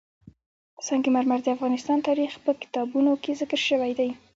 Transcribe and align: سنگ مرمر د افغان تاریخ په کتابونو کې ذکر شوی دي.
سنگ 0.87 1.05
مرمر 1.15 1.39
د 1.43 1.47
افغان 1.55 1.99
تاریخ 2.07 2.31
په 2.45 2.51
کتابونو 2.61 3.11
کې 3.23 3.37
ذکر 3.41 3.59
شوی 3.69 3.91
دي. 3.99 4.09